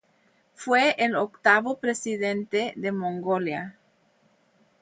Fue 0.55 0.95
el 0.97 1.15
octavo 1.15 1.77
presidente 1.77 2.73
de 2.75 2.91
Mongolia. 2.91 3.77